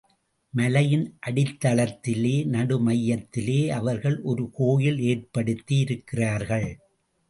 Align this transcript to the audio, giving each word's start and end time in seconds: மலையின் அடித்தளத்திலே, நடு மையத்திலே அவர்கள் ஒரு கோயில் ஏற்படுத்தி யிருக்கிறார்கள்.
மலையின் 0.53 1.03
அடித்தளத்திலே, 1.27 2.45
நடு 2.45 2.79
மையத்திலே 2.87 3.69
அவர்கள் 3.69 4.21
ஒரு 4.21 4.49
கோயில் 4.53 4.99
ஏற்படுத்தி 4.99 5.83
யிருக்கிறார்கள். 5.83 6.69